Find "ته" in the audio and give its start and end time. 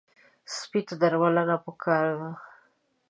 0.87-0.93